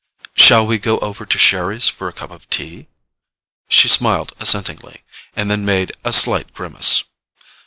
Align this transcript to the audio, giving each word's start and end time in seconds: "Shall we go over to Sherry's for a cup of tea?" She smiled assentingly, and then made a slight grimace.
"Shall 0.33 0.65
we 0.65 0.79
go 0.79 0.97
over 0.97 1.27
to 1.27 1.37
Sherry's 1.37 1.87
for 1.87 2.07
a 2.07 2.11
cup 2.11 2.31
of 2.31 2.49
tea?" 2.49 2.87
She 3.69 3.87
smiled 3.87 4.33
assentingly, 4.39 5.03
and 5.35 5.51
then 5.51 5.63
made 5.63 5.91
a 6.03 6.11
slight 6.11 6.55
grimace. 6.55 7.03